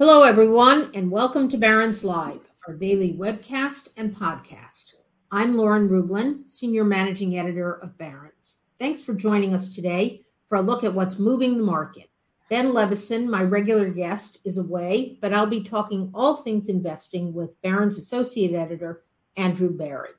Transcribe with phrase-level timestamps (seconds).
[0.00, 2.38] Hello, everyone, and welcome to Barron's Live,
[2.68, 4.94] our daily webcast and podcast.
[5.32, 8.66] I'm Lauren Rublin, Senior Managing Editor of Barron's.
[8.78, 12.10] Thanks for joining us today for a look at what's moving the market.
[12.48, 17.60] Ben Levisohn, my regular guest, is away, but I'll be talking all things investing with
[17.62, 19.02] Barron's Associate Editor,
[19.36, 20.10] Andrew Bary.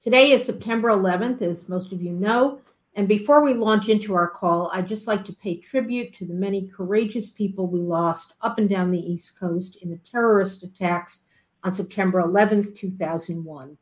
[0.00, 2.60] Today is September 11th, as most of you know,
[2.94, 6.34] and before we launch into our call, I'd just like to pay tribute to the
[6.34, 11.28] many courageous people we lost up and down the East Coast in the terrorist attacks
[11.64, 13.78] on September 11, 2001.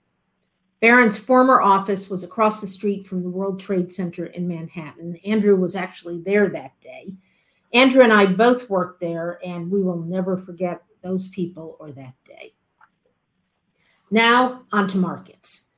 [0.81, 5.17] Barron's former office was across the street from the World Trade Center in Manhattan.
[5.27, 7.17] Andrew was actually there that day.
[7.75, 12.15] Andrew and I both worked there, and we will never forget those people or that
[12.25, 12.55] day.
[14.11, 15.70] Now, on to markets.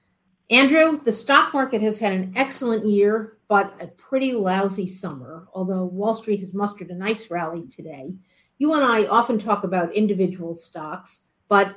[0.53, 5.85] Andrew, the stock market has had an excellent year, but a pretty lousy summer, although
[5.85, 8.15] Wall Street has mustered a nice rally today.
[8.59, 11.75] You and I often talk about individual stocks, but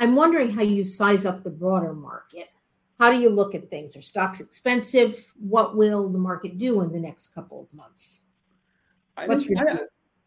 [0.00, 2.48] I'm wondering how you size up the broader market.
[2.98, 3.94] How do you look at things?
[3.94, 5.24] Are stocks expensive?
[5.38, 8.22] What will the market do in the next couple of months?
[9.16, 9.78] I think, I,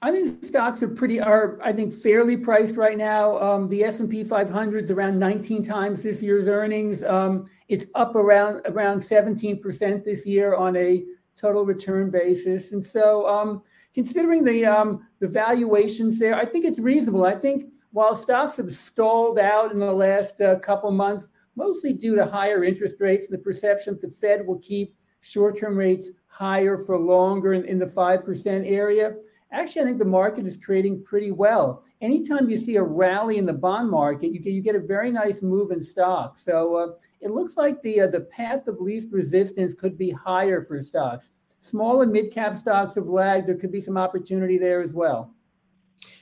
[0.02, 3.38] I think stocks are pretty are I think fairly priced right now.
[3.40, 7.04] Um, the S and P 500 is around 19 times this year's earnings.
[7.04, 11.04] Um, it's up around around 17 percent this year on a
[11.36, 13.62] total return basis, and so um,
[13.94, 17.26] considering the um, the valuations there, I think it's reasonable.
[17.26, 21.28] I think while stocks have stalled out in the last uh, couple months,
[21.58, 25.76] mostly due to higher interest rates and the perception that the Fed will keep short-term
[25.76, 29.16] rates higher for longer in, in the five percent area
[29.52, 31.84] actually, I think the market is trading pretty well.
[32.02, 35.12] Anytime you see a rally in the bond market, you get you get a very
[35.12, 36.44] nice move in stocks.
[36.44, 36.88] So uh,
[37.22, 41.32] it looks like the uh, the path of least resistance could be higher for stocks.
[41.62, 43.48] Small and mid cap stocks have lagged.
[43.48, 45.34] There could be some opportunity there as well.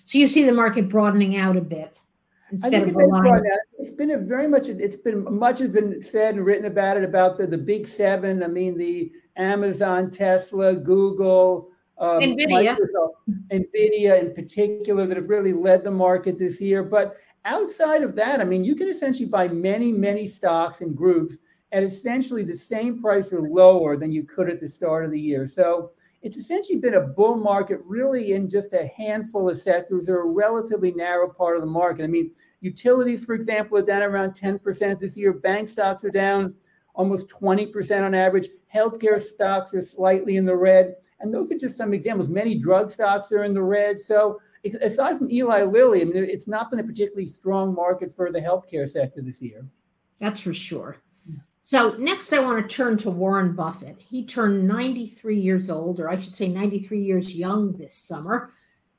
[0.06, 1.98] So you see the market broadening out a bit
[2.52, 3.44] instead of relying.
[3.78, 4.70] It's been a very much.
[4.70, 8.42] It's been much has been said and written about it about the the big seven.
[8.42, 12.78] I mean the Amazon, Tesla, Google um, Nvidia.
[12.78, 13.14] Microsoft,
[13.52, 16.84] Nvidia in particular, that have really led the market this year.
[16.84, 21.38] But outside of that, I mean, you can essentially buy many, many stocks and groups
[21.72, 25.20] at essentially the same price or lower than you could at the start of the
[25.20, 25.48] year.
[25.48, 25.92] So
[26.22, 30.26] it's essentially been a bull market, really, in just a handful of sectors or a
[30.26, 32.04] relatively narrow part of the market.
[32.04, 32.32] I mean,
[32.62, 35.34] utilities, for example, are down around 10% this year.
[35.34, 36.56] Bank stocks are down
[36.98, 38.50] almost 20% on average.
[38.74, 40.96] Healthcare stocks are slightly in the red.
[41.20, 42.28] And those are just some examples.
[42.28, 44.00] Many drug stocks are in the red.
[44.00, 44.42] So
[44.82, 48.42] aside from Eli Lilly, I mean, it's not been a particularly strong market for the
[48.42, 49.66] healthcare sector this year.
[50.20, 50.98] That's for sure.
[51.62, 54.00] So next, I want to turn to Warren Buffett.
[54.00, 58.52] He turned 93 years old, or I should say 93 years young this summer.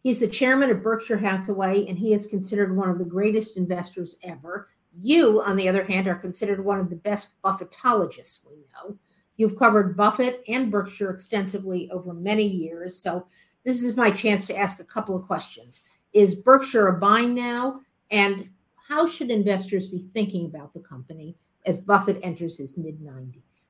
[0.02, 4.18] He's the chairman of Berkshire Hathaway, and he is considered one of the greatest investors
[4.22, 4.68] ever.
[5.00, 8.96] You, on the other hand, are considered one of the best Buffettologists we know.
[9.36, 12.96] You've covered Buffett and Berkshire extensively over many years.
[12.96, 13.26] So
[13.64, 15.82] this is my chance to ask a couple of questions.
[16.12, 17.80] Is Berkshire a buy now?
[18.10, 23.66] And how should investors be thinking about the company as Buffett enters his mid 90s?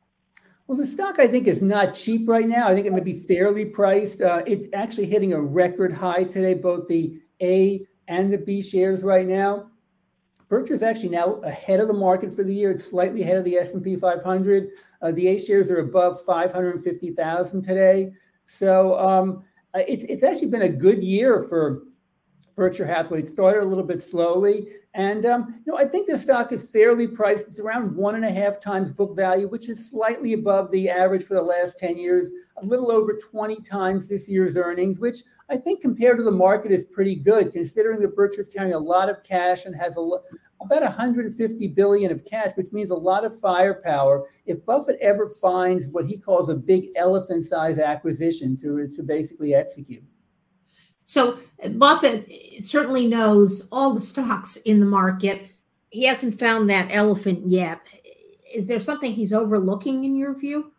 [0.66, 2.68] Well, the stock I think is not cheap right now.
[2.68, 4.20] I think it may be fairly priced.
[4.20, 9.02] Uh, it's actually hitting a record high today, both the A and the B shares
[9.02, 9.70] right now.
[10.48, 12.70] Berkshire is actually now ahead of the market for the year.
[12.70, 14.68] It's slightly ahead of the S&P 500.
[15.02, 18.12] Uh, the A shares are above 550,000 today.
[18.46, 19.44] So um,
[19.74, 21.82] uh, it's, it's actually been a good year for
[22.58, 23.24] Berkshire Hathaway.
[23.24, 24.68] Started a little bit slowly.
[24.92, 27.46] And um, you know, I think the stock is fairly priced.
[27.46, 31.22] It's around one and a half times book value, which is slightly above the average
[31.24, 35.56] for the last 10 years, a little over 20 times this year's earnings, which I
[35.56, 39.22] think compared to the market is pretty good, considering that Berkshire's carrying a lot of
[39.22, 40.00] cash and has a,
[40.60, 44.26] about 150 billion of cash, which means a lot of firepower.
[44.46, 50.02] If Buffett ever finds what he calls a big elephant-sized acquisition to, to basically execute.
[51.08, 51.38] So
[51.70, 55.48] Buffett certainly knows all the stocks in the market.
[55.88, 57.80] He hasn't found that elephant yet.
[58.54, 60.70] Is there something he's overlooking in your view?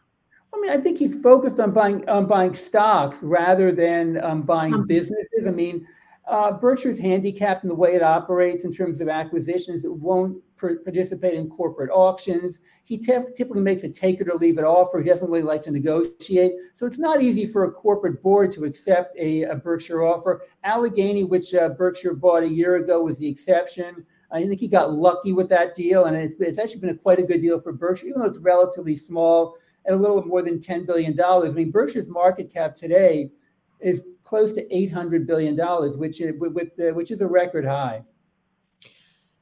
[0.54, 4.76] I mean, I think he's focused on buying on buying stocks rather than um, buying
[4.76, 5.48] um, businesses.
[5.48, 5.88] I mean,
[6.28, 9.84] uh, Berkshire's handicapped in the way it operates in terms of acquisitions.
[9.84, 12.60] It won't participate in corporate auctions.
[12.84, 15.00] He typically makes a take it or leave it offer.
[15.00, 16.52] He doesn't really like to negotiate.
[16.76, 20.42] So it's not easy for a corporate board to accept a, a Berkshire offer.
[20.64, 24.06] Alleghany, which uh, Berkshire bought a year ago, was the exception.
[24.32, 27.20] I think he got lucky with that deal, and it's, it's actually been a, quite
[27.20, 30.60] a good deal for Berkshire, even though it's relatively small at a little more than
[30.60, 31.20] $10 billion.
[31.20, 33.32] I mean, Berkshire's market cap today
[33.80, 35.58] is close to $800 billion,
[35.98, 38.04] which is, with, with uh, which is a record high.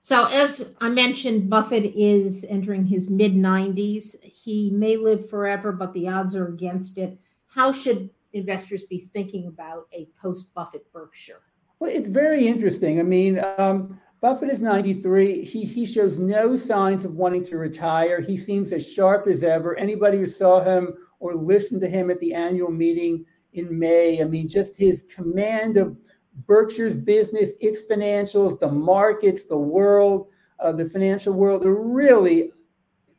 [0.07, 4.15] So, as I mentioned, Buffett is entering his mid 90s.
[4.23, 7.19] He may live forever, but the odds are against it.
[7.47, 11.41] How should investors be thinking about a post Buffett Berkshire?
[11.79, 13.01] Well, it's very interesting.
[13.01, 15.43] I mean, um, Buffett is 93.
[15.43, 18.21] He, he shows no signs of wanting to retire.
[18.21, 19.75] He seems as sharp as ever.
[19.75, 24.23] Anybody who saw him or listened to him at the annual meeting in May, I
[24.23, 25.97] mean, just his command of
[26.45, 30.27] Berkshire's business, its financials, the markets, the world,
[30.59, 32.51] uh, the financial world are really,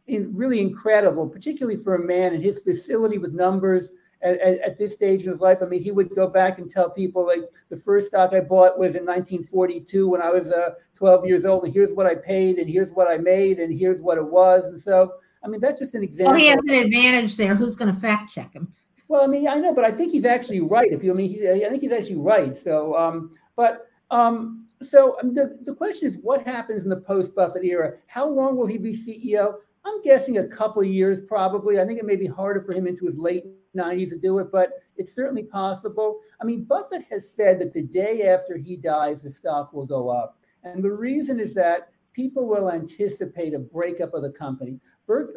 [0.07, 3.91] really incredible, particularly for a man and his facility with numbers
[4.23, 5.59] at, at, at, this stage in his life.
[5.63, 8.79] I mean, he would go back and tell people like the first stock I bought
[8.79, 12.59] was in 1942 when I was uh, 12 years old, and here's what I paid,
[12.59, 14.65] and here's what I made, and here's what it was.
[14.67, 15.13] And so,
[15.45, 16.33] I mean, that's just an example.
[16.33, 17.55] Well, he has an advantage there.
[17.55, 18.73] Who's going to fact check him?
[19.09, 20.93] Well, I mean, I know, but I think he's actually right.
[20.93, 22.55] If you, I mean, he, I think he's actually right.
[22.55, 27.35] So, um, but um, so um, the, the question is, what happens in the post
[27.35, 27.95] Buffett era?
[28.07, 29.55] How long will he be CEO?
[29.85, 31.81] I'm guessing a couple years, probably.
[31.81, 33.45] I think it may be harder for him into his late
[33.75, 36.19] 90s to do it, but it's certainly possible.
[36.41, 40.11] I mean, Buffett has said that the day after he dies, the stock will go
[40.11, 40.39] up.
[40.65, 44.81] And the reason is that people will anticipate a breakup of the company.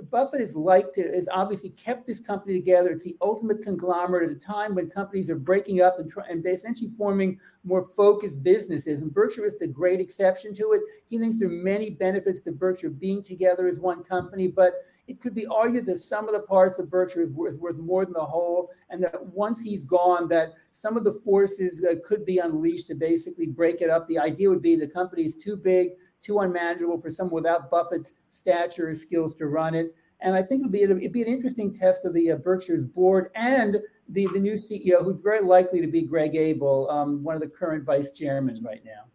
[0.10, 2.90] Buffett like to obviously kept this company together.
[2.90, 6.44] It's the ultimate conglomerate at a time when companies are breaking up and, try, and
[6.44, 9.04] essentially forming more focused businesses.
[9.04, 10.82] And Berkshire is the great exception to it.
[11.06, 14.74] He thinks there are many benefits to Berkshire being together as one company, but
[15.08, 17.78] it could be argued that some of the parts of Berkshire is worth, is worth
[17.78, 21.94] more than the whole, and that once he's gone, that some of the forces uh,
[22.04, 24.08] could be unleashed to basically break it up.
[24.08, 25.90] The idea would be the company is too big
[26.22, 29.96] too unmanageable for someone without Buffett's stature or skills to run it.
[30.22, 33.32] And I think it'd be, it'd be an interesting test of the uh, Berkshire's board
[33.36, 33.78] and
[34.10, 37.48] the, the new CEO, who's very likely to be Greg Abel, um, one of the
[37.48, 39.06] current vice chairmen right now.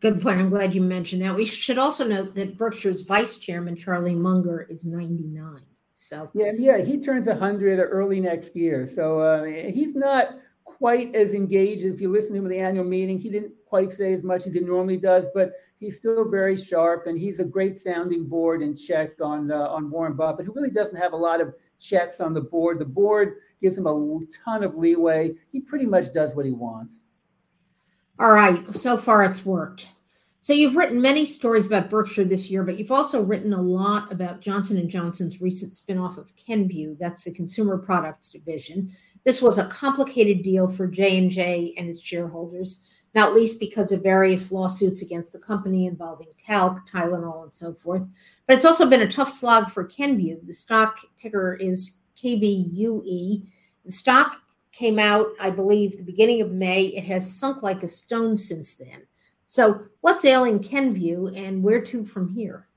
[0.00, 0.40] Good point.
[0.40, 1.34] I'm glad you mentioned that.
[1.34, 5.60] We should also note that Berkshire's vice chairman, Charlie Munger, is 99.
[5.92, 8.86] So yeah, yeah, he turns 100 early next year.
[8.86, 10.30] So uh, he's not
[10.80, 11.84] quite as engaged.
[11.84, 14.46] If you listen to him at the annual meeting, he didn't quite say as much
[14.46, 18.62] as he normally does, but he's still very sharp, and he's a great sounding board
[18.62, 22.18] and check on uh, on Warren Buffett, who really doesn't have a lot of checks
[22.18, 22.78] on the board.
[22.78, 25.34] The board gives him a ton of leeway.
[25.52, 27.04] He pretty much does what he wants.
[28.18, 29.88] All right, so far it's worked.
[30.42, 34.10] So you've written many stories about Berkshire this year, but you've also written a lot
[34.10, 36.96] about Johnson and Johnson's recent spinoff of Kenvue.
[36.98, 38.90] That's the consumer products division.
[39.24, 42.80] This was a complicated deal for J&J and its shareholders
[43.14, 48.06] not least because of various lawsuits against the company involving talc, Tylenol, and so forth.
[48.46, 50.46] But it's also been a tough slog for Kenvue.
[50.46, 53.46] The stock ticker is KVUE.
[53.84, 54.36] The stock
[54.72, 56.84] came out, I believe, the beginning of May.
[56.86, 59.06] It has sunk like a stone since then.
[59.46, 62.68] So, what's ailing Kenvue, and where to from here?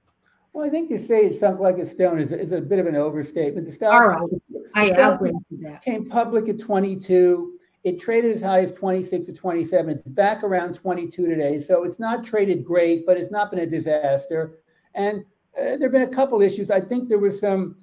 [0.54, 2.88] Well, I think to say it sunk like a stone is, is a bit of
[2.88, 3.68] an overstatement.
[3.68, 4.30] The stock, right.
[4.76, 5.84] I agree with that.
[5.84, 7.54] Came public at 22
[7.84, 9.90] it traded as high as 26 to 27.
[9.94, 11.60] It's back around 22 today.
[11.60, 14.60] So it's not traded great, but it's not been a disaster.
[14.96, 15.26] And
[15.58, 16.72] uh, there have been a couple issues.
[16.72, 17.76] I think there was some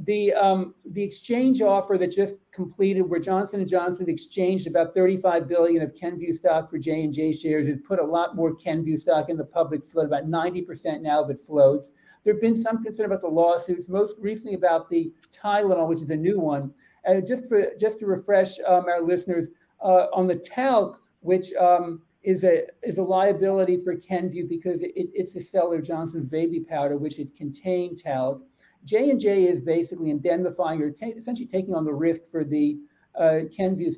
[0.00, 5.48] the um, the exchange offer that just completed, where Johnson and Johnson exchanged about 35
[5.48, 8.98] billion of Kenvue stock for J and J shares, has put a lot more Kenvue
[8.98, 10.06] stock in the public float.
[10.06, 11.90] About 90 percent now of it floats.
[12.26, 16.10] There have been some concern about the lawsuits, most recently about the Tylenol, which is
[16.10, 16.74] a new one.
[17.08, 19.46] Uh, just for just to refresh um, our listeners
[19.80, 24.90] uh, on the talc, which um, is a is a liability for Kenvue because it,
[24.96, 28.42] it's the seller Johnson's baby powder, which it contained talc.
[28.82, 32.76] J and J is basically indemnifying or essentially taking on the risk for the
[33.16, 33.42] uh,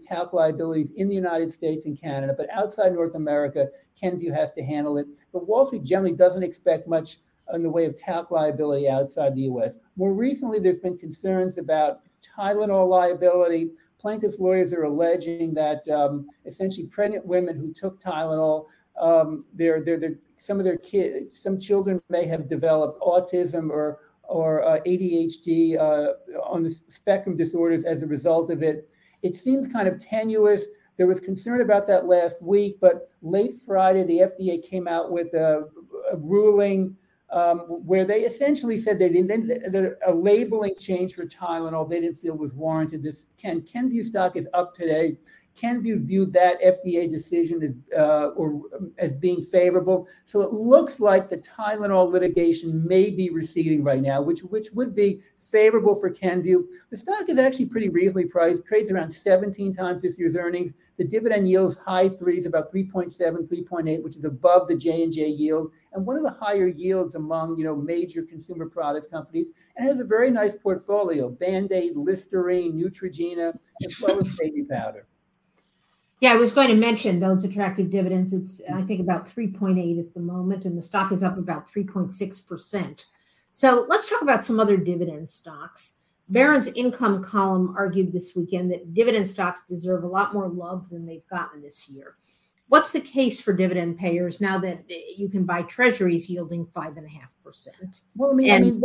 [0.07, 3.69] talc liabilities in the United States and Canada, but outside North America,
[4.01, 5.07] Kenvue has to handle it.
[5.33, 7.17] But Wall Street generally doesn't expect much
[7.55, 9.77] in the way of talc liability outside the U.S.
[9.97, 13.71] More recently, there's been concerns about Tylenol liability.
[13.99, 18.67] Plaintiffs' lawyers are alleging that um, essentially pregnant women who took Tylenol,
[19.01, 24.01] um, they're, they're, they're, some of their kids, some children may have developed autism or
[24.29, 26.13] or uh, ADHD uh,
[26.43, 28.89] on the spectrum disorders as a result of it.
[29.23, 30.67] It seems kind of tenuous.
[30.99, 35.33] There was concern about that last week, but late Friday, the FDA came out with
[35.33, 35.65] a,
[36.13, 36.95] a ruling
[37.31, 42.17] um, where they essentially said they didn't that a labeling change for Tylenol they didn't
[42.17, 43.03] feel was warranted.
[43.03, 45.19] This Ken Kenvue stock is up today.
[45.59, 48.63] Kenvue viewed that FDA decision as uh, or
[48.99, 50.09] as being favorable.
[50.25, 54.95] So it looks like the Tylenol litigation may be receding right now, which which would
[54.95, 56.65] be favorable for Kenvue.
[56.91, 60.73] The stock is actually pretty reasonably priced, trades around 17 times this year's earnings.
[60.97, 66.07] The dividend yields high threes, about 3.7, 3.8, which is above the J&J yield and
[66.07, 69.49] one of the higher yields among you know major consumer products companies.
[69.77, 73.53] And it has a very nice portfolio: Band-Aid, Listerine, Neutrogena,
[73.85, 75.07] as well as baby powder.
[76.21, 78.33] Yeah, I was going to mention those attractive dividends.
[78.33, 83.05] It's I think about 3.8 at the moment, and the stock is up about 3.6%.
[83.51, 85.99] So let's talk about some other dividend stocks.
[86.29, 91.07] Barron's income column argued this weekend that dividend stocks deserve a lot more love than
[91.07, 92.17] they've gotten this year.
[92.69, 96.99] What's the case for dividend payers now that eh, you can buy treasuries yielding five
[96.99, 98.01] and a half percent?
[98.15, 98.83] Well, I mean, and, I mean,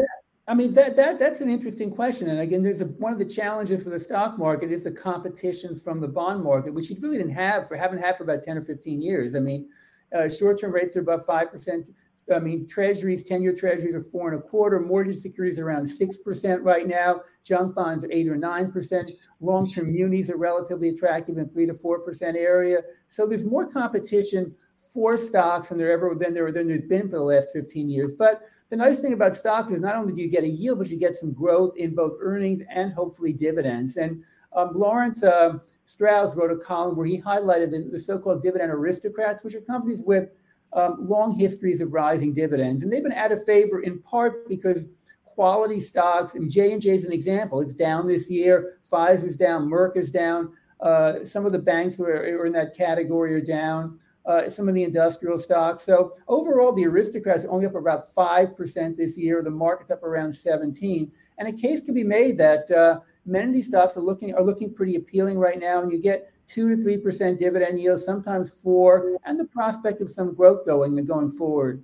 [0.47, 2.29] I mean that that that's an interesting question.
[2.29, 5.79] And again, there's a, one of the challenges for the stock market is the competition
[5.79, 8.57] from the bond market, which you really didn't have for haven't had for about 10
[8.57, 9.35] or 15 years.
[9.35, 9.69] I mean,
[10.13, 11.85] uh, short-term rates are above five percent.
[12.33, 14.79] I mean, treasuries, 10-year treasuries are four and a quarter.
[14.79, 17.21] Mortgage securities are around six percent right now.
[17.45, 19.11] Junk bonds are eight or nine percent.
[19.39, 22.81] Long-term munis are relatively attractive in three to four percent area.
[23.07, 24.53] So there's more competition
[24.93, 28.13] for stocks than there ever than there than there's been for the last 15 years.
[28.13, 30.89] But the nice thing about stocks is not only do you get a yield, but
[30.89, 33.97] you get some growth in both earnings and hopefully dividends.
[33.97, 34.23] And
[34.55, 39.43] um, Lawrence uh, Strauss wrote a column where he highlighted the, the so-called dividend aristocrats,
[39.43, 40.29] which are companies with
[40.73, 44.87] um, long histories of rising dividends, and they've been out of favor in part because
[45.25, 47.61] quality stocks and J and J is an example.
[47.61, 48.77] It's down this year.
[48.91, 49.69] Pfizer's down.
[49.69, 50.53] Merck is down.
[50.79, 54.69] Uh, some of the banks who are, are in that category are down uh, some
[54.69, 55.83] of the industrial stocks.
[55.83, 59.43] So overall, the aristocrats are only up about 5% this year.
[59.43, 61.11] The market's up around 17.
[61.37, 64.43] And a case can be made that uh, many of these stocks are looking are
[64.43, 65.81] looking pretty appealing right now.
[65.81, 70.09] And you get two to three percent dividend yield, sometimes four, and the prospect of
[70.09, 71.83] some growth going going forward.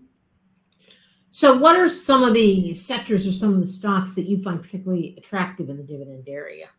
[1.32, 4.62] So, what are some of the sectors or some of the stocks that you find
[4.62, 6.70] particularly attractive in the dividend area?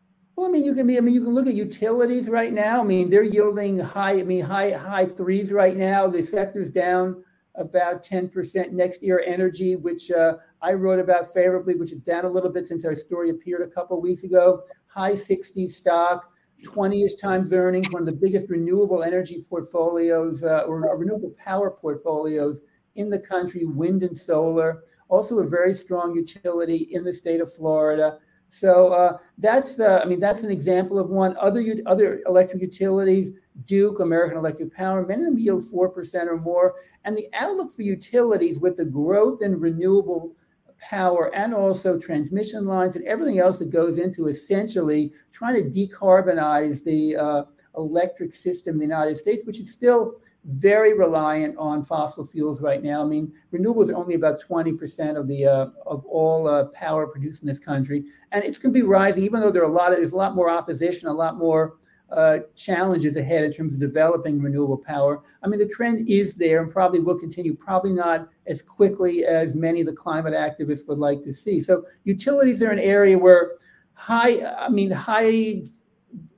[0.41, 0.97] Well, I mean, you can be.
[0.97, 2.81] I mean, you can look at utilities right now.
[2.81, 4.21] I mean, they're yielding high.
[4.21, 6.07] I mean, high high threes right now.
[6.07, 7.23] The sector's down
[7.57, 9.19] about ten percent NextEra.
[9.27, 12.95] Energy, which uh, I wrote about favorably, which is down a little bit since our
[12.95, 14.63] story appeared a couple weeks ago.
[14.87, 16.33] High 60s stock,
[16.65, 17.91] 20ish times earnings.
[17.91, 22.63] One of the biggest renewable energy portfolios uh, or renewable power portfolios
[22.95, 23.67] in the country.
[23.67, 24.85] Wind and solar.
[25.11, 28.21] Also, a very strong utility in the state of Florida.
[28.51, 31.37] So uh, that's the, I mean, that's an example of one.
[31.39, 33.33] Other other electric utilities,
[33.65, 36.75] Duke, American Electric Power, many of them yield four percent or more.
[37.05, 40.35] And the outlook for utilities, with the growth in renewable
[40.81, 46.83] power and also transmission lines and everything else that goes into essentially trying to decarbonize
[46.83, 47.43] the uh,
[47.77, 52.83] electric system in the United States, which is still very reliant on fossil fuels right
[52.83, 53.03] now.
[53.03, 57.43] I mean, renewables are only about 20% of the uh, of all uh, power produced
[57.43, 59.25] in this country, and it's going to be rising.
[59.25, 61.75] Even though there are a lot of there's a lot more opposition, a lot more
[62.11, 65.23] uh, challenges ahead in terms of developing renewable power.
[65.43, 67.55] I mean, the trend is there and probably will continue.
[67.55, 71.61] Probably not as quickly as many of the climate activists would like to see.
[71.61, 73.53] So, utilities are an area where
[73.93, 75.65] high, I mean, high,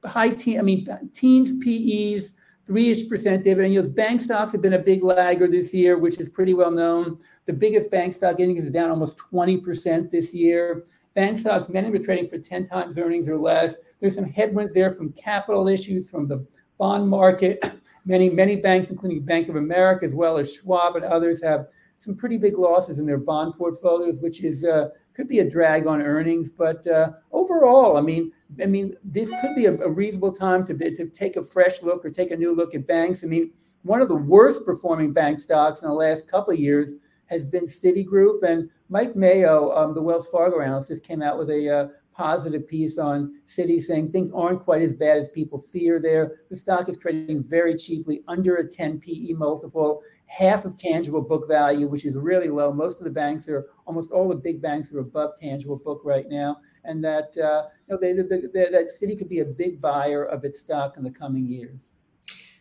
[0.04, 2.32] high teen, I mean, teens PEs
[2.72, 3.90] three-ish percent dividend yields.
[3.90, 7.18] Bank stocks have been a big lagger this year, which is pretty well known.
[7.44, 10.86] The biggest bank stock index is down almost 20% this year.
[11.12, 13.74] Bank stocks, many are trading for 10 times earnings or less.
[14.00, 16.46] There's some headwinds there from capital issues, from the
[16.78, 17.62] bond market.
[18.04, 22.16] Many, many banks, including Bank of America, as well as Schwab and others, have some
[22.16, 26.02] pretty big losses in their bond portfolios, which is uh, could be a drag on
[26.02, 26.50] earnings.
[26.50, 30.74] But uh, overall, I mean, I mean, this could be a, a reasonable time to,
[30.74, 33.22] to take a fresh look or take a new look at banks.
[33.22, 36.94] I mean, one of the worst performing bank stocks in the last couple of years
[37.26, 38.42] has been Citigroup.
[38.42, 42.68] And Mike Mayo, um, the Wells Fargo analyst, just came out with a uh, positive
[42.68, 46.40] piece on Citi saying things aren't quite as bad as people fear there.
[46.50, 50.02] The stock is trading very cheaply, under a 10 PE multiple,
[50.38, 52.72] half of tangible book value, which is really low.
[52.72, 56.28] Most of the banks are, almost all the big banks are above tangible book right
[56.28, 59.80] now and that uh, you know they, they, they, that Citi could be a big
[59.80, 61.88] buyer of its stock in the coming years.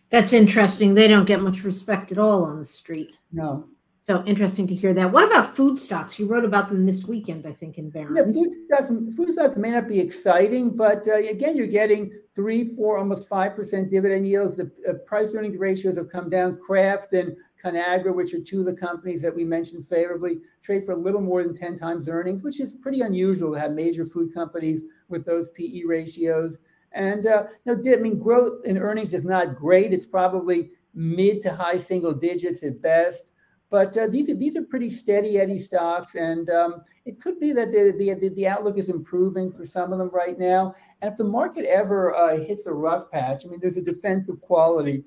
[0.10, 0.94] That's interesting.
[0.94, 3.14] They don't get much respect at all on the street.
[3.32, 3.68] No.
[4.12, 5.10] So interesting to hear that.
[5.10, 6.20] What about food stocks?
[6.20, 8.18] You wrote about them this weekend, I think, in Barron's.
[8.18, 12.76] Yeah, food stocks, food stocks may not be exciting, but uh, again, you're getting three,
[12.76, 14.58] four, almost five percent dividend yields.
[14.58, 16.60] The uh, price earnings ratios have come down.
[16.60, 20.92] Kraft and Conagra, which are two of the companies that we mentioned favorably, trade for
[20.92, 24.34] a little more than ten times earnings, which is pretty unusual to have major food
[24.34, 26.58] companies with those PE ratios.
[26.92, 29.94] And uh, you know, I mean, growth in earnings is not great.
[29.94, 33.32] It's probably mid to high single digits at best.
[33.72, 37.54] But uh, these are these are pretty steady Eddie stocks, and um, it could be
[37.54, 40.76] that the, the the outlook is improving for some of them right now.
[41.02, 44.42] And if the market ever uh, hits a rough patch, I mean, there's a defensive
[44.42, 45.06] quality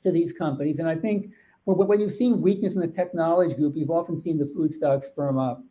[0.00, 1.32] to these companies, and I think
[1.64, 5.38] when you've seen weakness in the technology group, you've often seen the food stocks firm
[5.38, 5.62] up.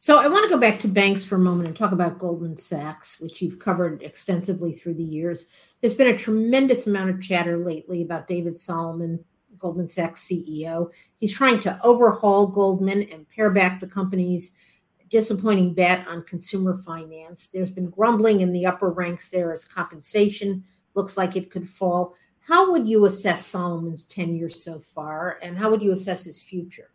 [0.00, 2.56] So I want to go back to banks for a moment and talk about Goldman
[2.56, 5.48] Sachs, which you've covered extensively through the years.
[5.80, 9.24] There's been a tremendous amount of chatter lately about David Solomon
[9.62, 10.90] Goldman Sachs CEO.
[11.16, 14.58] He's trying to overhaul Goldman and pare back the company's
[15.08, 17.46] disappointing bet on consumer finance.
[17.48, 20.64] There's been grumbling in the upper ranks there as compensation
[20.94, 22.14] looks like it could fall.
[22.40, 26.90] How would you assess Solomon's tenure so far, and how would you assess his future?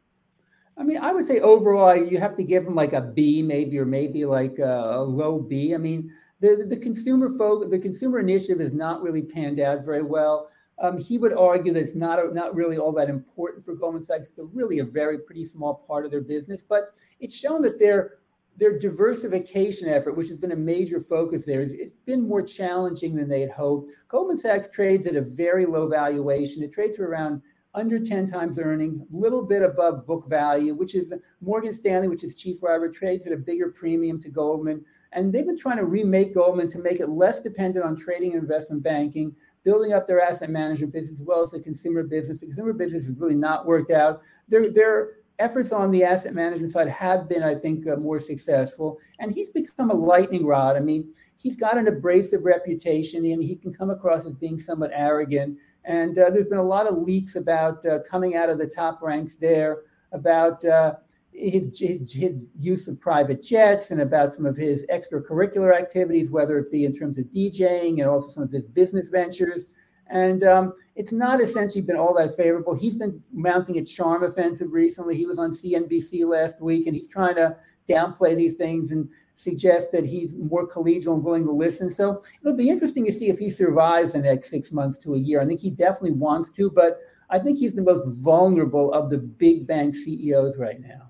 [0.78, 3.80] I mean, I would say overall, you have to give him like a B, maybe,
[3.80, 5.74] or maybe like a, low B.
[5.74, 10.04] I mean, the, the consumer folk, the consumer initiative has not really panned out very
[10.04, 10.50] well.
[10.80, 14.04] Um, he would argue that it's not a, not really all that important for Goldman
[14.04, 14.30] Sachs.
[14.30, 17.80] It's a really a very pretty small part of their business, but it's shown that
[17.80, 18.20] their
[18.58, 23.30] their diversification effort, which has been a major focus there, it's been more challenging than
[23.30, 23.92] they had hoped.
[24.08, 26.64] Goldman Sachs trades at a very low valuation.
[26.64, 27.42] It trades for around
[27.76, 32.24] under 10 times earnings, a little bit above book value, which is Morgan Stanley, which
[32.24, 34.84] is chief rival, trades at a bigger premium to Goldman.
[35.12, 38.42] And they've been trying to remake Goldman to make it less dependent on trading and
[38.42, 39.36] investment banking,
[39.68, 42.40] building up their asset management business as well as the consumer business.
[42.40, 44.22] The consumer business has really not worked out.
[44.48, 45.10] Their, their
[45.40, 48.98] efforts on the asset management side have been, I think, uh, more successful.
[49.20, 50.78] And he's become a lightning rod.
[50.78, 54.92] I mean, he's got an abrasive reputation and he can come across as being somewhat
[54.94, 55.58] arrogant.
[55.84, 59.02] And uh, there's been a lot of leaks about uh, coming out of the top
[59.02, 59.80] ranks there
[60.14, 60.94] about uh,
[61.38, 66.58] his, his, his, use of private jets and about some of his extracurricular activities, whether
[66.58, 69.68] it be in terms of DJing and also some of his business ventures.
[70.10, 72.74] And um, it's not essentially been all that favorable.
[72.74, 75.16] He's been mounting a charm offensive recently.
[75.16, 77.56] He was on CNBC last week and he's trying to
[77.88, 81.92] downplay these things and suggest that he's more collegial and willing to listen.
[81.92, 85.20] So it'll be interesting to see if he survives the next six months to a
[85.20, 85.40] year.
[85.40, 89.20] I think he definitely wants to, but I think he's the most vulnerable of the
[89.20, 91.07] big bank CEOs right now.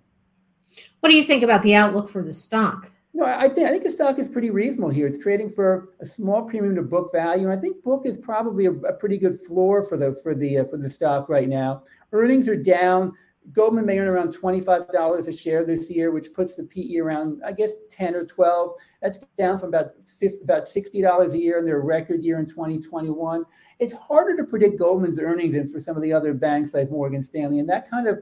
[1.08, 2.92] What do you think about the outlook for the stock?
[3.14, 5.08] No, I think I think the stock is pretty reasonable here.
[5.08, 8.66] It's trading for a small premium to book value, and I think book is probably
[8.66, 11.84] a, a pretty good floor for the for the uh, for the stock right now.
[12.12, 13.14] Earnings are down.
[13.54, 17.42] Goldman may earn around twenty-five dollars a share this year, which puts the PE around,
[17.46, 18.76] I guess, ten or twelve.
[19.02, 22.46] That's down from about 50, about sixty dollars a year in their record year in
[22.46, 23.46] 2021.
[23.80, 27.24] It's harder to predict Goldman's earnings than for some of the other banks like Morgan
[27.24, 28.20] Stanley, and that kind of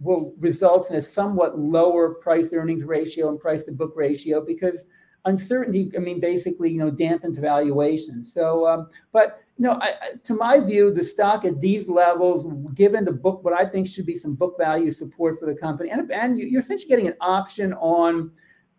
[0.00, 4.84] will result in a somewhat lower price earnings ratio and price to book ratio because
[5.24, 8.24] uncertainty, I mean, basically, you know, dampens valuation.
[8.24, 13.04] So, um, but you know, I, to my view, the stock at these levels, given
[13.04, 16.10] the book, what I think should be some book value support for the company, and,
[16.12, 18.30] and you're essentially getting an option on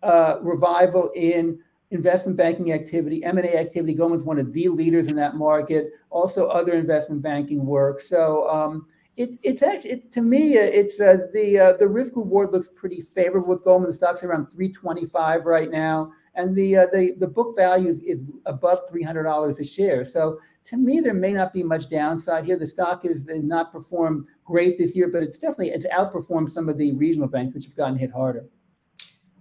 [0.03, 1.59] uh, revival in
[1.91, 3.93] investment banking activity, M&A activity.
[3.93, 5.91] Goldman's one of the leaders in that market.
[6.09, 7.99] Also, other investment banking work.
[7.99, 12.15] So, um, it's it's actually it, to me uh, it's uh, the uh, the risk
[12.15, 13.91] reward looks pretty favorable with Goldman.
[13.91, 18.79] Stock's around 325 right now, and the uh, the the book value is, is above
[18.89, 20.05] 300 dollars a share.
[20.05, 22.59] So to me, there may not be much downside here.
[22.59, 26.77] The stock has not performed great this year, but it's definitely it's outperformed some of
[26.77, 28.45] the regional banks, which have gotten hit harder.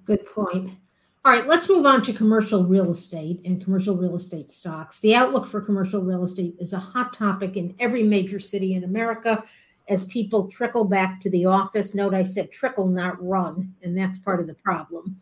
[0.07, 0.71] Good point.
[1.27, 5.01] All right, let's move on to commercial real estate and commercial real estate stocks.
[5.01, 8.85] The outlook for commercial real estate is a hot topic in every major city in
[8.85, 9.43] America
[9.89, 11.95] as people trickle back to the office.
[11.95, 15.17] Note I said trickle, not run, and that's part of the problem.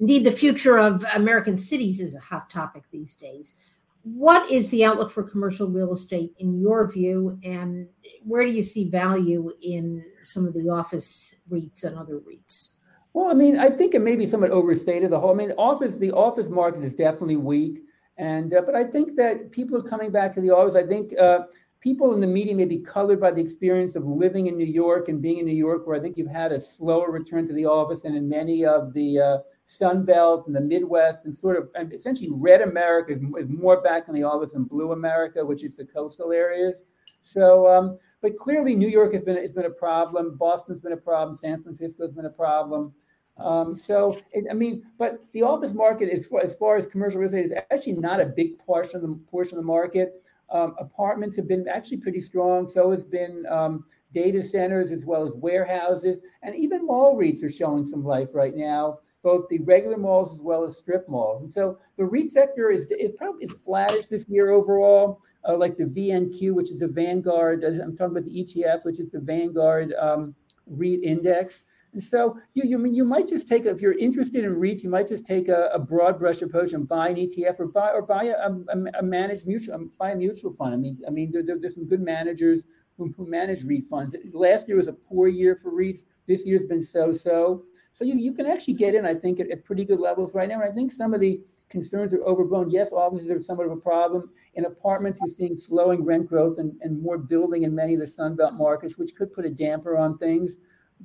[0.00, 3.54] Indeed, the future of American cities is a hot topic these days.
[4.02, 7.88] What is the outlook for commercial real estate in your view, and
[8.22, 12.74] where do you see value in some of the office REITs and other REITs?
[13.14, 15.10] Well, I mean, I think it may be somewhat overstated.
[15.10, 17.82] The whole, I mean, office, the office market is definitely weak,
[18.18, 20.74] and uh, but I think that people are coming back to the office.
[20.74, 21.40] I think uh,
[21.86, 25.08] people in the media may be colored by the experience of living in New York
[25.08, 27.64] and being in New York, where I think you've had a slower return to the
[27.64, 31.68] office than in many of the uh, Sun Belt and the Midwest, and sort of
[31.76, 35.62] and essentially red America is, is, more back in the office than blue America, which
[35.62, 36.78] is the coastal areas.
[37.22, 40.36] So, um, but clearly, New York has been has been a problem.
[40.36, 41.36] Boston's been a problem.
[41.36, 42.92] San Francisco's been a problem.
[43.36, 47.20] Um, so, it, I mean, but the office market, as far, as far as commercial
[47.20, 50.24] real estate, is actually not a big portion of the portion of the market.
[50.50, 52.68] Um, apartments have been actually pretty strong.
[52.68, 57.50] So has been um, data centers as well as warehouses, and even mall REITs are
[57.50, 58.98] showing some life right now.
[59.22, 62.86] Both the regular malls as well as strip malls, and so the REIT sector is
[62.92, 65.20] is probably is flattish this year overall.
[65.48, 67.64] Uh, like the VNQ, which is the Vanguard.
[67.64, 70.34] I'm talking about the ETF, which is the Vanguard um,
[70.66, 71.62] REIT index.
[72.00, 75.08] So you you mean you might just take if you're interested in REITs, you might
[75.08, 78.24] just take a, a broad brush approach and buy an ETF or buy or buy
[78.24, 80.74] a, a, a managed mutual um, buy a mutual fund.
[80.74, 82.64] I mean I mean there, there, there's some good managers
[82.96, 84.14] who, who manage REIT funds.
[84.32, 86.00] Last year was a poor year for REITs.
[86.26, 87.64] This year's been so-so.
[87.92, 90.48] So you, you can actually get in, I think, at, at pretty good levels right
[90.48, 90.60] now.
[90.60, 92.70] And I think some of the concerns are overblown.
[92.70, 94.30] Yes, offices are somewhat of a problem.
[94.54, 98.06] In apartments, you're seeing slowing rent growth and, and more building in many of the
[98.06, 100.56] Sunbelt markets, which could put a damper on things.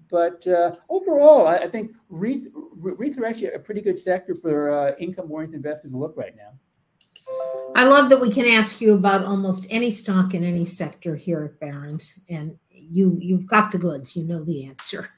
[0.09, 4.71] But uh, overall, I, I think REITs, REITs are actually a pretty good sector for
[4.71, 6.53] uh, income-oriented investors to look right now.
[7.75, 11.43] I love that we can ask you about almost any stock in any sector here
[11.45, 14.15] at Barron's, and you you've got the goods.
[14.15, 15.09] You know the answer.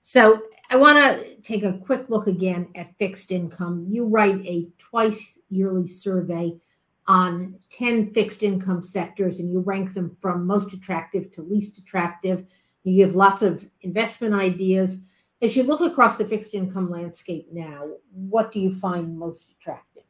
[0.00, 3.86] So I want to take a quick look again at fixed income.
[3.88, 6.58] You write a twice yearly survey
[7.06, 12.44] on 10 fixed income sectors and you rank them from most attractive to least attractive.
[12.84, 15.08] You give lots of investment ideas.
[15.42, 20.04] As you look across the fixed income landscape now, what do you find most attractive?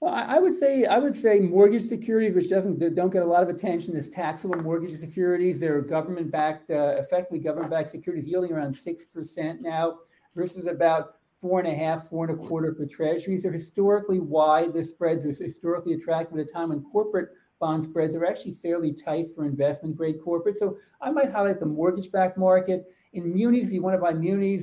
[0.00, 3.44] Well, I would say I would say mortgage securities, which doesn't don't get a lot
[3.44, 5.60] of attention, is taxable mortgage securities.
[5.60, 10.00] They're government-backed, uh, effectively government-backed securities, yielding around six percent now,
[10.34, 13.44] versus about four and a half, four and a quarter for treasuries.
[13.44, 14.72] They're historically wide.
[14.72, 17.30] The spreads are historically attractive at a time when corporate
[17.64, 20.60] bond spreads are actually fairly tight for investment grade corporates.
[20.62, 20.68] So
[21.06, 22.78] I might highlight the mortgage-backed market.
[23.16, 24.62] In munis, if you want to buy munis,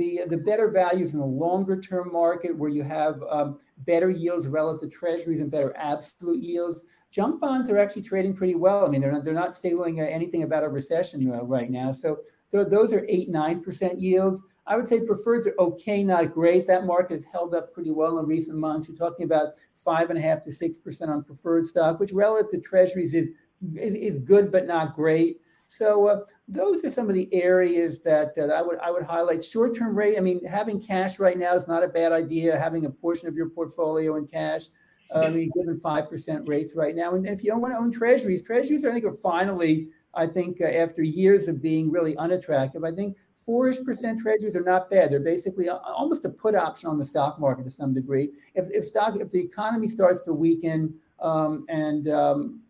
[0.00, 3.48] the the better values in the longer term market where you have um,
[3.90, 6.78] better yields relative to treasuries and better absolute yields.
[7.16, 8.80] Junk bonds are actually trading pretty well.
[8.86, 11.90] I mean, they're not, they're not signaling anything about a recession uh, right now.
[12.02, 12.08] So
[12.52, 14.42] those are eight nine percent yields.
[14.66, 16.66] I would say preferreds are okay, not great.
[16.66, 18.88] That market has held up pretty well in recent months.
[18.88, 22.50] You're talking about five and a half to six percent on preferred stock, which relative
[22.52, 23.28] to treasuries is
[23.74, 25.40] is, good but not great.
[25.68, 29.44] So uh, those are some of the areas that, that I would I would highlight.
[29.44, 30.16] Short term rate.
[30.16, 32.58] I mean, having cash right now is not a bad idea.
[32.58, 34.66] Having a portion of your portfolio in cash.
[35.12, 37.78] Uh, I mean, given five percent rates right now, and if you don't want to
[37.78, 39.88] own treasuries, treasuries I think are finally.
[40.14, 44.62] I think uh, after years of being really unattractive, I think four-ish percent treasuries are
[44.62, 45.10] not bad.
[45.10, 48.30] They're basically almost a put option on the stock market to some degree.
[48.54, 52.60] If, if stock, if the economy starts to weaken um, and um,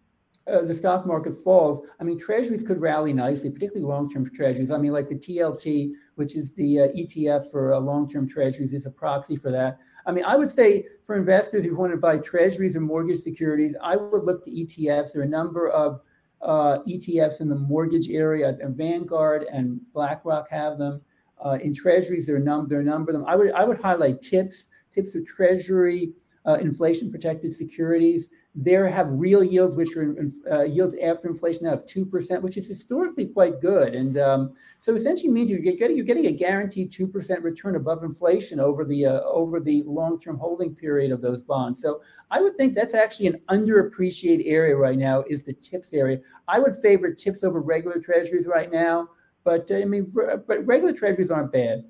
[0.47, 4.71] uh, the stock market falls, I mean, treasuries could rally nicely, particularly long-term treasuries.
[4.71, 8.87] I mean, like the TLT, which is the uh, ETF for uh, long-term treasuries, is
[8.87, 9.79] a proxy for that.
[10.07, 13.75] I mean, I would say for investors who want to buy treasuries or mortgage securities,
[13.83, 15.13] I would look to ETFs.
[15.13, 16.01] There are a number of
[16.43, 18.57] uh, ETFs in the mortgage area.
[18.63, 21.01] Vanguard and BlackRock have them.
[21.43, 23.27] Uh, in treasuries, there are, num- there are a number of them.
[23.27, 24.67] I would I would highlight TIPS.
[24.91, 26.13] TIPS are Treasury
[26.47, 28.29] uh, inflation protected securities.
[28.57, 30.17] There have real yields, which are
[30.51, 33.95] uh, yields after inflation of two percent, which is historically quite good.
[33.95, 38.03] And um, so essentially means you're getting you're getting a guaranteed two percent return above
[38.03, 41.81] inflation over the uh, over the long term holding period of those bonds.
[41.81, 46.19] So I would think that's actually an underappreciated area right now is the tips area.
[46.49, 49.11] I would favor tips over regular treasuries right now,
[49.45, 51.85] but I mean, but regular treasuries aren't bad.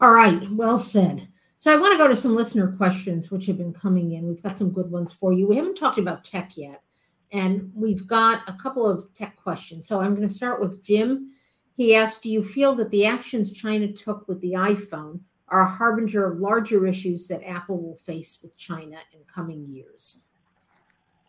[0.00, 1.26] All right, well said.
[1.60, 4.28] So I want to go to some listener questions which have been coming in.
[4.28, 5.44] We've got some good ones for you.
[5.48, 6.84] We haven't talked about tech yet,
[7.32, 9.88] and we've got a couple of tech questions.
[9.88, 11.32] So I'm going to start with Jim.
[11.76, 15.18] He asked, "Do you feel that the actions China took with the iPhone
[15.48, 20.26] are a harbinger of larger issues that Apple will face with China in coming years?"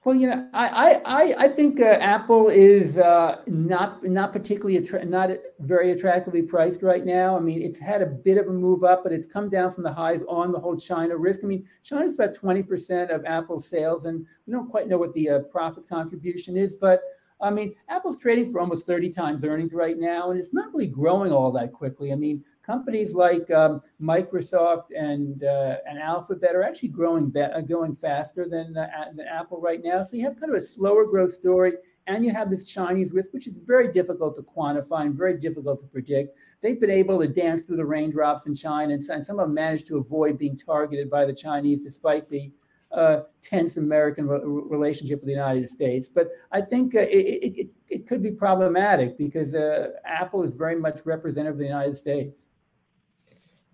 [0.10, 5.06] Well, you know, I I I think uh, Apple is uh, not not particularly attra-
[5.06, 7.38] not very attractively priced right now.
[7.38, 9.84] I mean, it's had a bit of a move up, but it's come down from
[9.84, 11.41] the highs on the whole China risk.
[11.43, 15.13] I mean, China's about twenty percent of Apple's sales, and we don't quite know what
[15.13, 17.04] the uh, profit contribution is, but
[17.41, 20.88] I mean, Apple's trading for almost 30 times earnings right now, and it's not really
[20.88, 22.12] growing all that quickly.
[22.12, 27.62] I mean, companies like um, Microsoft and uh, and Alphabet are actually growing be- uh,
[27.62, 30.04] going faster than, uh, than Apple right now.
[30.04, 31.73] So you have kind of a slower growth story,
[32.08, 35.80] and you have this Chinese risk, which is very difficult to quantify and very difficult
[35.80, 36.38] to predict.
[36.62, 39.88] They've been able to dance through the raindrops in China, and, and some them managed
[39.88, 42.52] to avoid being targeted by the Chinese, despite the
[42.91, 46.08] uh, tense American re- relationship with the United States.
[46.08, 50.75] But I think uh, it, it, it, could be problematic because uh, Apple is very
[50.75, 52.41] much representative of the United States.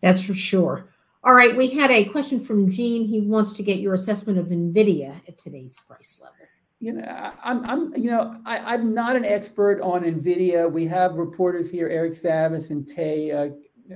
[0.01, 0.89] That's for sure.
[1.23, 3.05] All right, we had a question from Gene.
[3.05, 6.45] He wants to get your assessment of NVIDIA at today's price level
[6.79, 10.71] you know, I'm, I'm, you know, I, am not an expert on Nvidia.
[10.71, 13.49] We have reporters here, Eric Savitz and Tae, uh,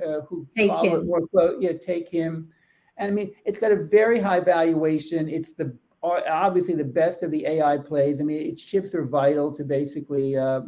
[0.03, 1.08] uh, who take follow him.
[1.08, 1.58] more close.
[1.60, 2.49] Yeah, take him.
[2.99, 5.27] And I mean, it's got a very high valuation.
[5.27, 8.19] It's the obviously the best of the AI plays.
[8.19, 10.62] I mean, its chips are vital to basically uh,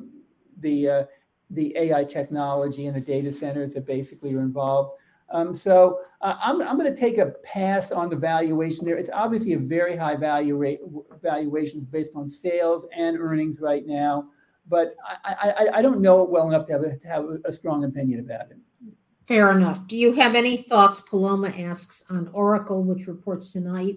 [0.60, 1.04] the uh,
[1.52, 4.98] the AI technology and the data centers that basically are involved.
[5.34, 8.98] Um, so uh, I'm, I'm going to take a pass on the valuation there.
[8.98, 10.80] It's obviously a very high value rate
[11.22, 14.28] valuation based on sales and earnings right now,
[14.67, 17.52] but I, I, I don't know it well enough to have a, to have a
[17.52, 18.58] strong opinion about it.
[19.32, 19.88] Fair enough.
[19.88, 21.00] Do you have any thoughts?
[21.00, 23.96] Paloma asks on Oracle, which reports tonight,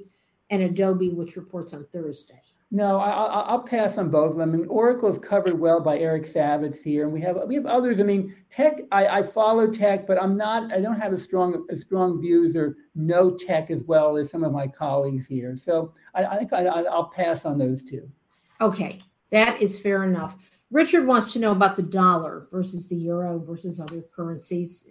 [0.50, 2.40] and Adobe, which reports on Thursday.
[2.70, 4.54] No, I, will pass on both of them.
[4.54, 7.66] I mean, Oracle is covered well by Eric Savitz here, and we have we have
[7.66, 7.98] others.
[7.98, 8.78] I mean, tech.
[8.92, 10.72] I, I follow tech, but I'm not.
[10.72, 14.44] I don't have as strong as strong views or no tech as well as some
[14.44, 15.56] of my colleagues here.
[15.56, 18.08] So I, I think I, I'll pass on those two.
[18.60, 20.36] Okay, that is fair enough.
[20.70, 24.88] Richard wants to know about the dollar versus the euro versus other currencies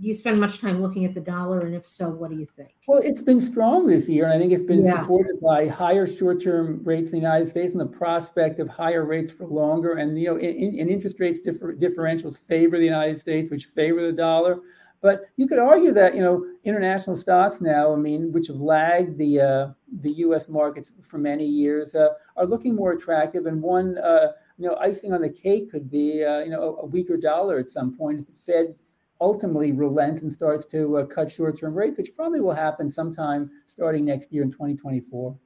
[0.00, 1.60] you spend much time looking at the dollar?
[1.60, 2.70] And if so, what do you think?
[2.86, 5.00] Well, it's been strong this year, and I think it's been yeah.
[5.00, 9.30] supported by higher short-term rates in the United States and the prospect of higher rates
[9.30, 9.94] for longer.
[9.94, 14.02] And you know, in, in interest rates differ, differentials favor the United States, which favor
[14.02, 14.60] the dollar.
[15.00, 19.16] But you could argue that you know international stocks now, I mean, which have lagged
[19.18, 19.68] the uh,
[20.00, 20.48] the U.S.
[20.48, 23.46] markets for many years, uh, are looking more attractive.
[23.46, 26.82] And one, uh, you know, icing on the cake could be uh, you know a,
[26.82, 28.74] a weaker dollar at some point if the Fed
[29.20, 33.50] ultimately relents and starts to uh, cut short term rates, which probably will happen sometime
[33.66, 35.36] starting next year in 2024.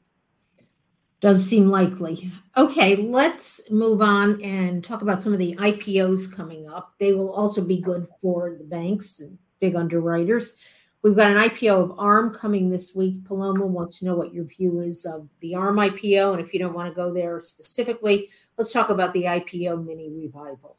[1.21, 2.33] Does seem likely.
[2.57, 6.95] Okay, let's move on and talk about some of the IPOs coming up.
[6.99, 10.59] They will also be good for the banks and big underwriters.
[11.03, 13.25] We've got an IPO of ARM coming this week.
[13.25, 16.33] Paloma wants to know what your view is of the ARM IPO.
[16.33, 20.11] And if you don't want to go there specifically, let's talk about the IPO mini
[20.11, 20.77] revival.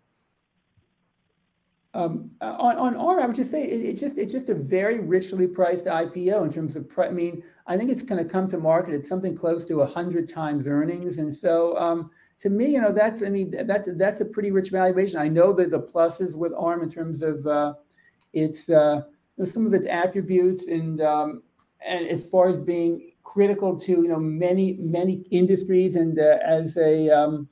[1.96, 5.00] Um, on, on ARM, I would just say it, it's just it's just a very
[5.00, 6.88] richly priced IPO in terms of.
[6.98, 10.28] I mean, I think it's going to come to market at something close to hundred
[10.28, 14.26] times earnings, and so um, to me, you know, that's I mean that's that's a
[14.26, 15.20] pretty rich valuation.
[15.20, 17.74] I know that the pluses with ARM in terms of uh,
[18.34, 19.04] its uh,
[19.46, 21.44] some of its attributes and um,
[21.88, 26.76] and as far as being critical to you know many many industries and uh, as
[26.78, 27.48] a um,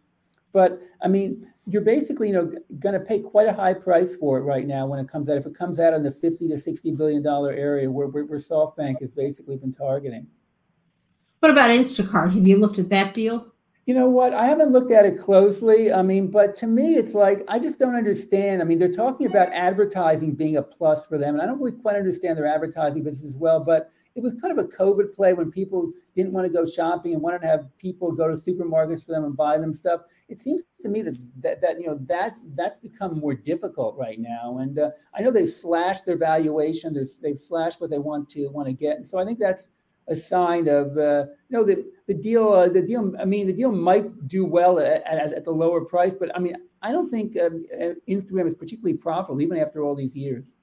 [0.51, 4.37] but I mean you're basically you know going to pay quite a high price for
[4.37, 5.37] it right now when it comes out.
[5.37, 8.39] If it comes out in the 50 to 60 billion dollar area where, where, where
[8.39, 10.27] softbank has basically been targeting.
[11.39, 12.33] What about instacart?
[12.33, 13.47] Have you looked at that deal?
[13.87, 14.33] You know what?
[14.33, 15.91] I haven't looked at it closely.
[15.91, 18.61] I mean but to me it's like i just don't understand.
[18.61, 21.79] I mean they're talking about advertising being a plus for them and i don't really
[21.79, 25.33] quite understand their advertising business as well but it was kind of a COVID play
[25.33, 29.05] when people didn't want to go shopping and wanted to have people go to supermarkets
[29.05, 30.01] for them and buy them stuff.
[30.27, 34.19] It seems to me that that, that you know that that's become more difficult right
[34.19, 34.57] now.
[34.59, 36.93] And uh, I know they've slashed their valuation.
[36.93, 38.97] They've, they've slashed what they want to want to get.
[38.97, 39.69] And so I think that's
[40.07, 42.49] a sign of uh, you know the the deal.
[42.49, 43.13] Uh, the deal.
[43.19, 46.39] I mean, the deal might do well at, at, at the lower price, but I
[46.39, 50.55] mean, I don't think um, uh, Instagram is particularly profitable even after all these years.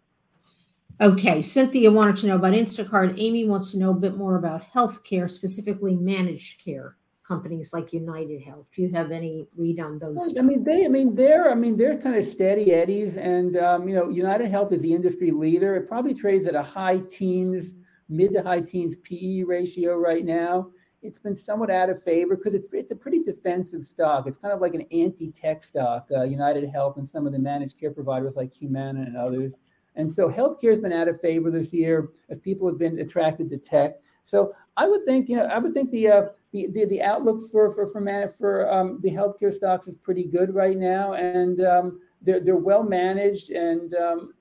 [1.01, 3.15] Okay, Cynthia wanted to know about Instacart.
[3.19, 6.97] Amy wants to know a bit more about healthcare, specifically managed care
[7.29, 8.69] companies like United Health.
[8.75, 10.37] Do you have any read on those?
[10.37, 13.87] I mean, they, I mean, they're, I mean, they're kind of steady eddies, and um,
[13.87, 15.77] you know, United Health is the industry leader.
[15.77, 17.75] It probably trades at a high teens,
[18.09, 20.71] mid to high teens PE ratio right now.
[21.03, 24.27] It's been somewhat out of favor because it's it's a pretty defensive stock.
[24.27, 26.09] It's kind of like an anti-tech stock.
[26.13, 29.55] Uh, United Health and some of the managed care providers like Humana and others.
[29.97, 33.49] And so healthcare has been out of favor this year as people have been attracted
[33.51, 33.97] to tech.
[34.25, 36.23] So I would think, you know, I would think the uh,
[36.53, 40.25] the, the, the outlook for for for, man, for um, the healthcare stocks is pretty
[40.25, 44.35] good right now, and um, they're they're well managed, and um,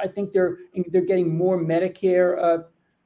[0.00, 2.64] I think they're they're getting more Medicare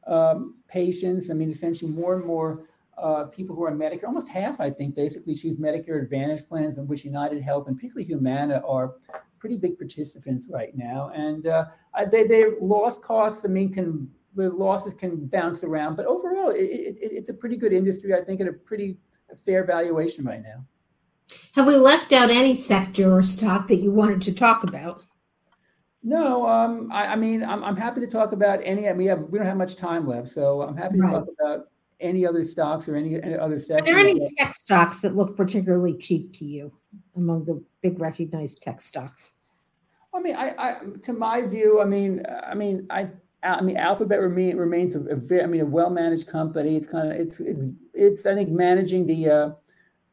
[0.08, 1.30] uh, um, patients.
[1.30, 2.66] I mean, essentially more and more
[2.98, 6.86] uh, people who are Medicare, almost half, I think, basically choose Medicare Advantage plans, in
[6.86, 8.94] which United Health and particularly Humana are
[9.42, 11.64] pretty big participants right now, and uh,
[12.12, 13.44] they their loss costs.
[13.44, 17.56] I mean, can the losses can bounce around, but overall, it, it, it's a pretty
[17.56, 18.14] good industry.
[18.14, 18.98] I think at a pretty
[19.44, 20.64] fair valuation right now.
[21.54, 25.02] Have we left out any sector or stock that you wanted to talk about?
[26.04, 28.90] No, um, I, I, mean, I'm, I'm happy to talk about any.
[28.92, 31.12] We have we don't have much time left, so I'm happy to right.
[31.12, 31.66] talk about
[32.02, 33.82] any other stocks or any, any other sectors.
[33.82, 36.72] Are there any tech stocks that look particularly cheap to you
[37.16, 39.36] among the big recognized tech stocks?
[40.14, 43.10] I mean, I, I to my view, I mean, I mean, I
[43.42, 46.76] I mean, Alphabet remain, remains a, a very, I mean, a well-managed company.
[46.76, 49.50] It's kind of, it's, it's, it's, I think, managing the uh,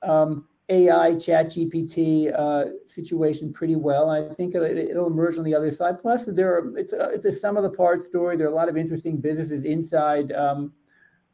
[0.02, 4.10] um, AI, Chat GPT uh, situation pretty well.
[4.10, 6.02] I think it, will emerge on the other side.
[6.02, 8.36] Plus, there are, it's a, it's a sum of the parts story.
[8.36, 10.74] There are a lot of interesting businesses inside um,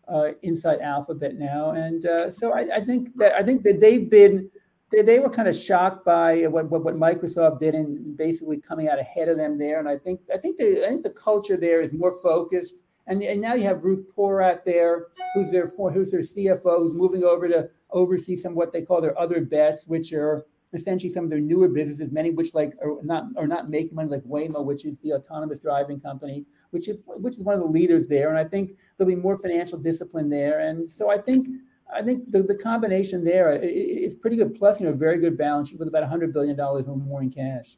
[0.08, 4.10] uh, inside Alphabet now, and uh, so I, I, think that I think that they've
[4.10, 4.50] been
[4.91, 8.88] they, they were kind of shocked by what, what, what Microsoft did and basically coming
[8.88, 9.80] out ahead of them there.
[9.80, 12.76] And I think I think the I think the culture there is more focused.
[13.08, 17.24] And, and now you have Ruth Porat there, who's their who's their CFO, who's moving
[17.24, 21.30] over to oversee some what they call their other bets, which are essentially some of
[21.30, 24.86] their newer businesses, many which like are not are not making money, like Waymo, which
[24.86, 28.30] is the autonomous driving company, which is which is one of the leaders there.
[28.30, 30.60] And I think there'll be more financial discipline there.
[30.60, 31.48] And so I think
[31.94, 34.56] I think the, the combination there is pretty good.
[34.56, 37.78] Plus, you know, very good balance sheet with about $100 billion or more in cash.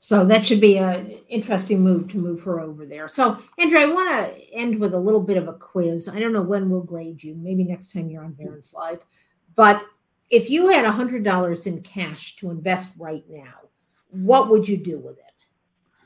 [0.00, 3.08] So that should be an interesting move to move her over there.
[3.08, 6.08] So, Andrew, I want to end with a little bit of a quiz.
[6.08, 9.00] I don't know when we'll grade you, maybe next time you're on Barron's Live.
[9.56, 9.84] But
[10.30, 13.54] if you had $100 in cash to invest right now,
[14.10, 15.24] what would you do with it?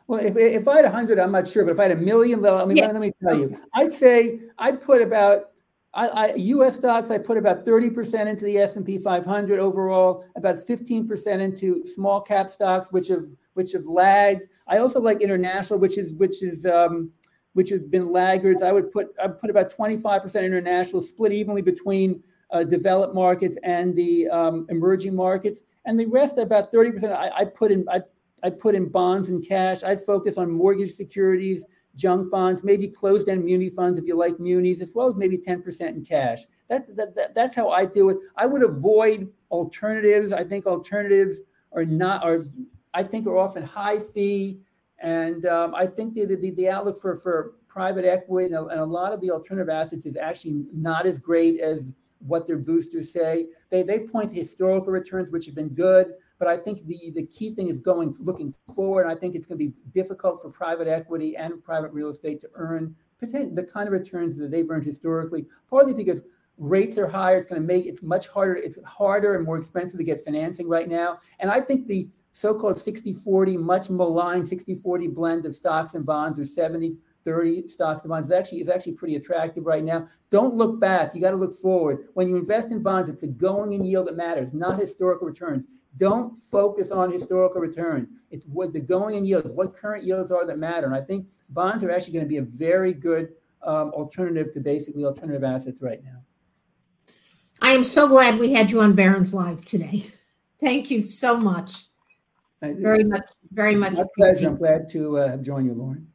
[0.07, 2.45] Well, if, if I had 100, I'm not sure, but if I had a million,
[2.45, 2.87] I mean, yeah.
[2.87, 5.53] let me tell you, I'd say I'd put about
[5.95, 6.77] I, I, U.S.
[6.77, 12.49] stocks, I put about 30% into the S&P 500 overall, about 15% into small cap
[12.49, 14.43] stocks, which have which have lagged.
[14.67, 17.11] I also like international, which is which is um,
[17.53, 18.63] which has been laggards.
[18.63, 22.23] I would put I put about 25% international, split evenly between
[22.53, 27.13] uh, developed markets and the um, emerging markets, and the rest about 30%.
[27.13, 28.01] I, I put in I
[28.45, 29.83] I put in bonds and cash.
[29.85, 34.81] I'd focus on mortgage securities junk bonds, maybe closed-end muni funds if you like munis,
[34.81, 36.45] as well as maybe 10% in cash.
[36.69, 38.19] That, that, that, that's how I do it.
[38.37, 40.33] I would avoid alternatives.
[40.33, 41.41] I think alternatives
[41.73, 42.47] are not are
[42.95, 44.61] I think are often high fee,
[44.99, 48.81] and um, I think the, the, the outlook for for private equity and a, and
[48.81, 51.95] a lot of the alternative assets is actually not as great as
[52.27, 53.49] what their boosters say.
[53.71, 56.15] They they point to historical returns, which have been good.
[56.39, 59.07] But I think the, the key thing is going looking forward.
[59.07, 62.51] I think it's going to be difficult for private equity and private real estate to
[62.55, 66.25] earn the kind of returns that they've earned historically, partly because
[66.59, 67.37] rates are higher.
[67.37, 68.57] It's going to make it's much harder.
[68.57, 71.21] It's harder and more expensive to get financing right now.
[71.39, 76.45] And I think the so-called 60-40, much maligned 60-40 blend of stocks and bonds or
[76.45, 80.09] 70 30 stocks and bonds is actually is actually pretty attractive right now.
[80.31, 81.15] Don't look back.
[81.15, 82.09] You got to look forward.
[82.15, 85.67] When you invest in bonds, it's the going in yield that matters, not historical returns.
[85.97, 88.09] Don't focus on historical returns.
[88.31, 90.87] It's what the going in yields, what current yields are that matter.
[90.87, 94.61] And I think bonds are actually going to be a very good um, alternative to
[94.61, 96.23] basically alternative assets right now.
[97.61, 100.07] I am so glad we had you on Barron's Live today.
[100.61, 101.87] Thank you so much.
[102.63, 103.95] Very much, very much.
[103.95, 104.47] My pleasure.
[104.47, 106.07] I'm glad to uh, have joined you, Lauren.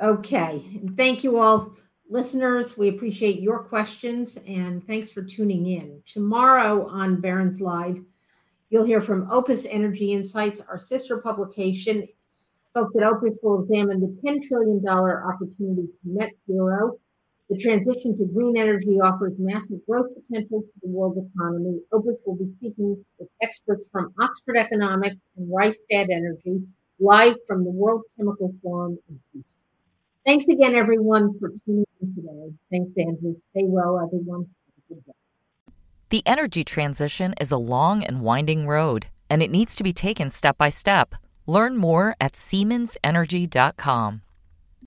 [0.00, 0.62] Okay.
[0.96, 1.72] Thank you all,
[2.08, 2.78] listeners.
[2.78, 6.02] We appreciate your questions and thanks for tuning in.
[6.06, 8.00] Tomorrow on Barron's Live,
[8.70, 12.06] You'll hear from OPIS Energy Insights, our sister publication.
[12.74, 16.98] Folks at OPIS will examine the $10 trillion opportunity to net zero.
[17.48, 21.80] The transition to green energy offers massive growth potential to the world economy.
[21.92, 26.60] OPIS will be speaking with experts from Oxford Economics and Rystad Energy
[27.00, 29.57] live from the World Chemical Forum in Houston.
[30.28, 32.52] Thanks again, everyone, for tuning in today.
[32.70, 33.34] Thanks, Andrew.
[33.48, 34.46] Stay well, everyone.
[36.10, 40.28] The energy transition is a long and winding road, and it needs to be taken
[40.28, 41.14] step by step.
[41.46, 44.20] Learn more at SiemensEnergy.com.